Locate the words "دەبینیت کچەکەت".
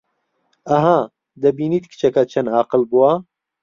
1.41-2.27